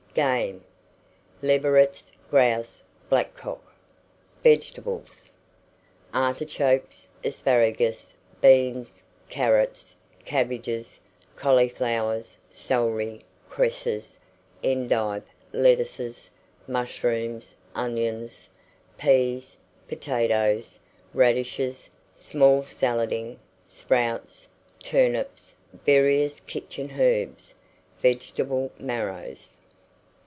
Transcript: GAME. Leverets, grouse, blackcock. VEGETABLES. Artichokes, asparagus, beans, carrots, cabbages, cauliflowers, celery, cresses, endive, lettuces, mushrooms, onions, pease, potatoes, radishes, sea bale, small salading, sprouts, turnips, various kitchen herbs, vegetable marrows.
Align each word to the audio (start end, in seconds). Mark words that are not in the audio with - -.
GAME. 0.13 0.61
Leverets, 1.41 2.11
grouse, 2.29 2.83
blackcock. 3.09 3.61
VEGETABLES. 4.43 5.31
Artichokes, 6.13 7.07
asparagus, 7.23 8.13
beans, 8.41 9.05
carrots, 9.29 9.95
cabbages, 10.25 10.99
cauliflowers, 11.37 12.35
celery, 12.51 13.21
cresses, 13.49 14.19
endive, 14.61 15.23
lettuces, 15.53 16.29
mushrooms, 16.67 17.55
onions, 17.73 18.49
pease, 18.97 19.55
potatoes, 19.87 20.77
radishes, 21.13 21.89
sea 22.13 22.31
bale, 22.31 22.31
small 22.31 22.63
salading, 22.65 23.37
sprouts, 23.65 24.49
turnips, 24.83 25.53
various 25.85 26.41
kitchen 26.41 26.91
herbs, 26.99 27.53
vegetable 28.01 28.73
marrows. 28.77 29.55